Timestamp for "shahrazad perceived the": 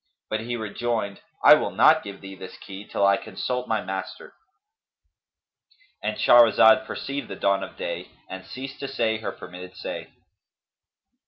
6.17-7.35